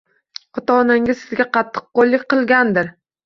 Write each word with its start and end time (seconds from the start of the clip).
Ota-onangiz 0.61 1.19
sizga 1.25 1.47
qattiqqo‘lliq 1.57 2.25
qilgandir. 2.35 2.93